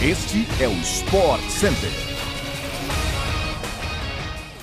[0.00, 1.90] Este é o Sport Center.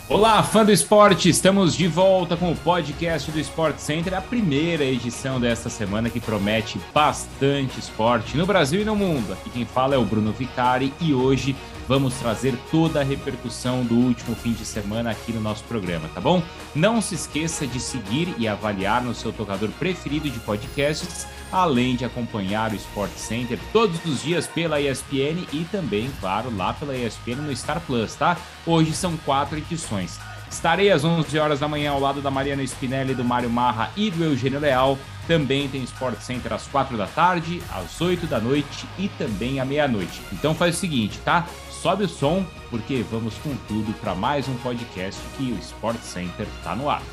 [0.08, 1.28] Olá, fã do esporte!
[1.28, 6.22] Estamos de volta com o podcast do Sport Center, a primeira edição desta semana que
[6.22, 9.34] promete bastante esporte no Brasil e no mundo.
[9.34, 11.54] Aqui quem fala é o Bruno Vicari e hoje
[11.88, 16.22] vamos trazer toda a repercussão do último fim de semana aqui no nosso programa, tá
[16.22, 16.42] bom?
[16.74, 22.06] Não se esqueça de seguir e avaliar no seu tocador preferido de podcasts além de
[22.06, 27.36] acompanhar o Sport Center todos os dias pela ESPN e também, claro, lá pela ESPN
[27.36, 28.38] no Star Plus, tá?
[28.66, 30.20] Hoje são quatro edições.
[30.50, 34.12] Estarei às 11 horas da manhã ao lado da Mariana Spinelli, do Mário Marra e
[34.12, 34.98] do Eugênio Leal.
[35.28, 39.66] Também tem Sport Center às 4 da tarde, às 8 da noite e também à
[39.66, 40.22] meia-noite.
[40.32, 41.48] Então faz o seguinte, tá?
[41.86, 46.48] Sobe o som, porque vamos com tudo para mais um podcast que o Sport Center
[46.64, 47.04] tá no ar.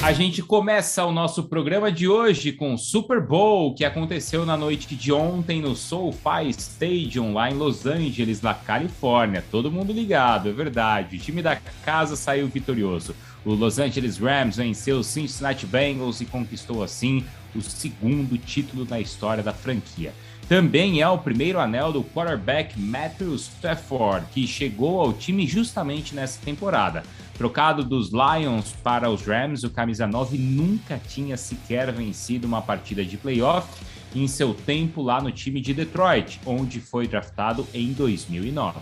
[0.00, 4.56] A gente começa o nosso programa de hoje com o Super Bowl, que aconteceu na
[4.56, 9.44] noite de ontem no SoFi Stadium, lá em Los Angeles, na Califórnia.
[9.50, 11.16] Todo mundo ligado, é verdade.
[11.16, 13.14] O time da casa saiu vitorioso.
[13.44, 19.00] O Los Angeles Rams venceu o Cincinnati Bengals e conquistou assim o segundo título na
[19.00, 20.14] história da franquia.
[20.48, 26.40] Também é o primeiro anel do quarterback Matthew Stafford, que chegou ao time justamente nessa
[26.42, 27.02] temporada.
[27.38, 33.04] Trocado dos Lions para os Rams, o camisa 9 nunca tinha sequer vencido uma partida
[33.04, 33.68] de playoff
[34.12, 38.80] em seu tempo lá no time de Detroit, onde foi draftado em 2009.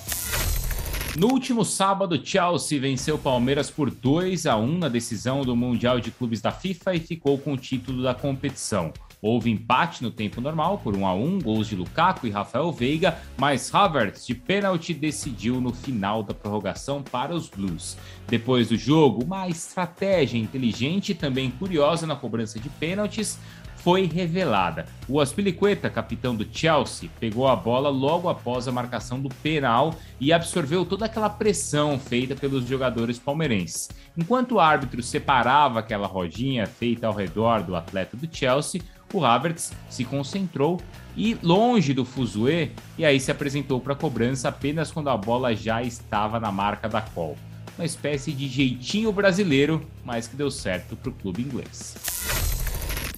[1.19, 6.11] No último sábado, Chelsea venceu Palmeiras por 2 a 1 na decisão do Mundial de
[6.11, 8.91] Clubes da FIFA e ficou com o título da competição.
[9.21, 13.19] Houve empate no tempo normal por 1 a 1, gols de Lukaku e Rafael Veiga,
[13.37, 17.97] mas Havertz de pênalti decidiu no final da prorrogação para os Blues.
[18.29, 23.39] Depois do jogo, uma estratégia inteligente e também curiosa na cobrança de pênaltis
[23.87, 24.85] foi revelada.
[25.09, 30.33] O Aspilicueta, capitão do Chelsea, pegou a bola logo após a marcação do penal e
[30.33, 33.89] absorveu toda aquela pressão feita pelos jogadores palmeirenses.
[34.19, 39.73] Enquanto o árbitro separava aquela rodinha feita ao redor do atleta do Chelsea, o Havertz
[39.89, 40.81] se concentrou
[41.17, 45.55] e longe do fuzuê e aí se apresentou para a cobrança apenas quando a bola
[45.55, 47.37] já estava na marca da call.
[47.79, 52.16] Uma espécie de jeitinho brasileiro, mas que deu certo para o clube inglês.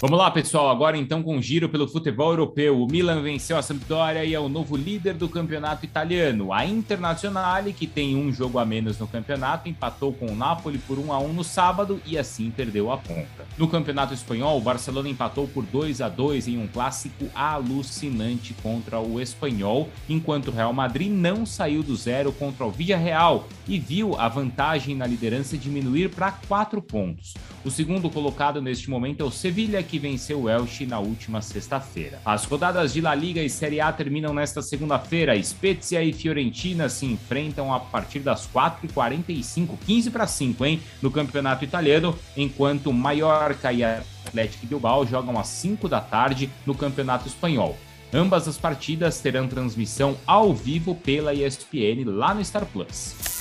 [0.00, 0.70] Vamos lá, pessoal.
[0.70, 2.80] Agora então com um giro pelo futebol europeu.
[2.80, 6.52] O Milan venceu a Sampdoria e é o novo líder do campeonato italiano.
[6.52, 11.00] A Internazionale, que tem um jogo a menos no campeonato, empatou com o Napoli por
[11.00, 13.44] 1 a 1 no sábado e assim perdeu a ponta.
[13.58, 19.00] No campeonato espanhol, o Barcelona empatou por 2 a 2 em um clássico alucinante contra
[19.00, 24.14] o Espanhol, enquanto o Real Madrid não saiu do zero contra o Villarreal e viu
[24.16, 27.34] a vantagem na liderança diminuir para 4 pontos.
[27.64, 32.20] O segundo colocado neste momento é o Sevilla, que venceu o Elche na última sexta-feira.
[32.24, 35.42] As rodadas de La Liga e Série A terminam nesta segunda-feira.
[35.42, 41.64] Spezia e Fiorentina se enfrentam a partir das 4h45, 15 para 5, hein, no campeonato
[41.64, 47.76] italiano, enquanto Mallorca e Atlético Bilbao jogam às 5 da tarde no campeonato espanhol.
[48.12, 53.37] Ambas as partidas terão transmissão ao vivo pela ESPN lá no Star Plus.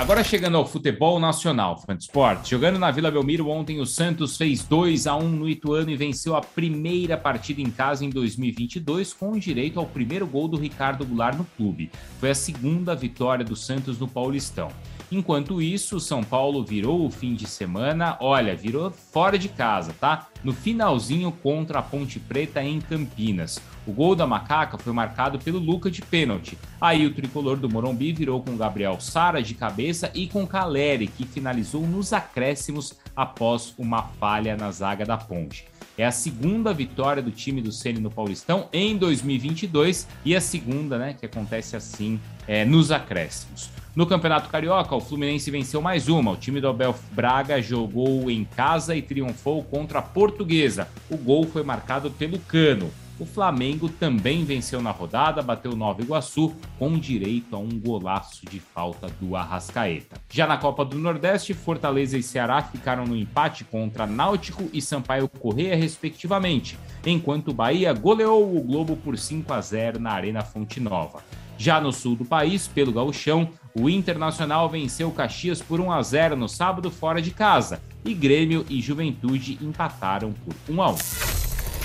[0.00, 2.48] Agora chegando ao futebol nacional, Fansport.
[2.48, 6.34] Jogando na Vila Belmiro ontem, o Santos fez 2 a 1 no Ituano e venceu
[6.34, 11.36] a primeira partida em casa em 2022 com direito ao primeiro gol do Ricardo Goulart
[11.36, 11.90] no clube.
[12.18, 14.68] Foi a segunda vitória do Santos no Paulistão.
[15.12, 19.94] Enquanto isso, o São Paulo virou o fim de semana, olha, virou fora de casa,
[20.00, 20.29] tá?
[20.42, 23.60] No finalzinho contra a Ponte Preta em Campinas.
[23.86, 26.56] O gol da Macaca foi marcado pelo Luca de pênalti.
[26.80, 31.26] Aí o tricolor do Morumbi virou com Gabriel Sara de cabeça e com Caleri, que
[31.26, 35.66] finalizou nos acréscimos após uma falha na zaga da Ponte.
[35.98, 40.98] É a segunda vitória do time do Ceni no Paulistão em 2022 e a segunda,
[40.98, 42.18] né, que acontece assim
[42.48, 43.68] é, nos acréscimos.
[43.94, 46.30] No Campeonato Carioca, o Fluminense venceu mais uma.
[46.30, 50.88] O time do Abel Braga jogou em casa e triunfou contra a Portuguesa.
[51.10, 52.88] O gol foi marcado pelo Cano.
[53.18, 58.60] O Flamengo também venceu na rodada, bateu Nova Iguaçu com direito a um golaço de
[58.60, 60.16] falta do Arrascaeta.
[60.30, 65.28] Já na Copa do Nordeste, Fortaleza e Ceará ficaram no empate contra Náutico e Sampaio
[65.28, 70.80] Correia, respectivamente, enquanto o Bahia goleou o Globo por 5 a 0 na Arena Fonte
[70.80, 71.22] Nova.
[71.60, 76.34] Já no sul do país, pelo gauchão, o Internacional venceu Caxias por 1 a 0
[76.34, 80.96] no sábado fora de casa e Grêmio e Juventude empataram por 1 a 1.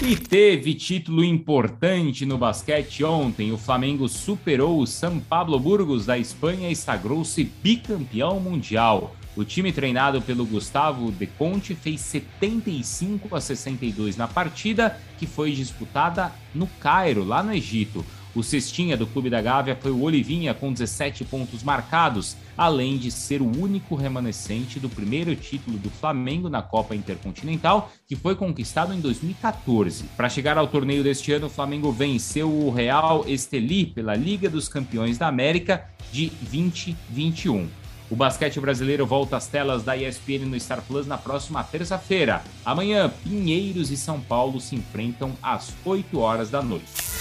[0.03, 3.51] E teve título importante no basquete ontem.
[3.51, 9.13] O Flamengo superou o São Pablo Burgos da Espanha e sagrou-se bicampeão mundial.
[9.35, 15.51] O time treinado pelo Gustavo De Conte fez 75 a 62 na partida que foi
[15.51, 18.05] disputada no Cairo, lá no Egito.
[18.35, 23.09] O cestinha do Clube da Gávea foi o Olivinha com 17 pontos marcados, além de
[23.09, 28.93] ser o único remanescente do primeiro título do Flamengo na Copa Intercontinental, que foi conquistado
[28.93, 30.03] em 2014.
[30.17, 34.67] Para chegar ao torneio deste ano, o Flamengo venceu o Real Esteli pela Liga dos
[34.67, 37.69] Campeões da América de 2021.
[38.11, 42.43] O basquete brasileiro volta às telas da ESPN no Star Plus na próxima terça-feira.
[42.65, 47.14] Amanhã, Pinheiros e São Paulo se enfrentam às 8 horas da noite.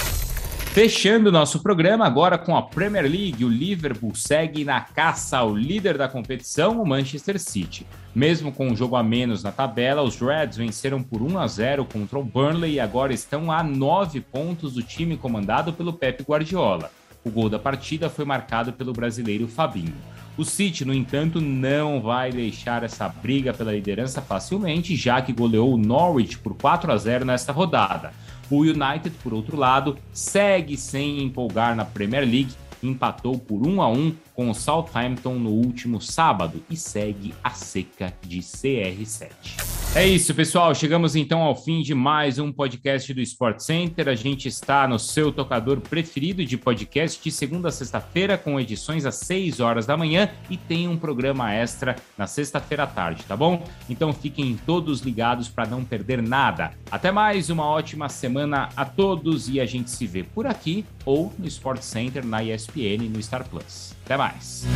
[0.74, 5.96] Fechando nosso programa agora com a Premier League, o Liverpool segue na caça ao líder
[5.96, 7.86] da competição, o Manchester City.
[8.12, 11.84] Mesmo com um jogo a menos na tabela, os Reds venceram por 1 a 0
[11.84, 16.90] contra o Burnley e agora estão a 9 pontos do time comandado pelo Pep Guardiola.
[17.24, 19.94] O gol da partida foi marcado pelo brasileiro Fabinho.
[20.36, 25.72] O City, no entanto, não vai deixar essa briga pela liderança facilmente, já que goleou
[25.72, 28.12] o Norwich por 4 a 0 nesta rodada.
[28.50, 33.88] O United, por outro lado, segue sem empolgar na Premier League, empatou por 1 a
[33.88, 39.73] 1 com o Southampton no último sábado e segue a seca de CR7.
[39.96, 40.74] É isso, pessoal.
[40.74, 44.08] Chegamos então ao fim de mais um podcast do Sport Center.
[44.08, 49.06] A gente está no seu tocador preferido de podcast de segunda a sexta-feira, com edições
[49.06, 53.36] às 6 horas da manhã e tem um programa extra na sexta-feira à tarde, tá
[53.36, 53.62] bom?
[53.88, 56.72] Então fiquem todos ligados para não perder nada.
[56.90, 61.32] Até mais, uma ótima semana a todos e a gente se vê por aqui ou
[61.38, 63.94] no Sport Center, na ESPN, no Star Plus.
[64.04, 64.66] Até mais.